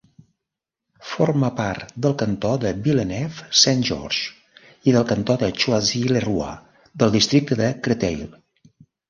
Forma 1.09 1.49
part 1.59 1.91
del 2.05 2.15
cantó 2.21 2.53
de 2.63 2.71
Villeneuve-Saint-Georges 2.87 4.81
i 4.89 4.97
del 4.97 5.07
cantó 5.13 5.37
de 5.45 5.51
Choisy-le-Roi, 5.61 6.57
del 7.05 7.15
districte 7.19 7.61
de 7.63 7.71
Créteil. 7.89 8.27